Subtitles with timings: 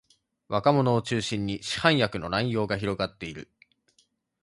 [0.47, 3.51] 若者を中心に市販薬の乱用が広がっている